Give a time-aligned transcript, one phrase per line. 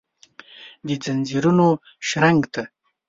[0.87, 1.67] دځنځیرونو
[2.07, 2.63] شرنګ ته،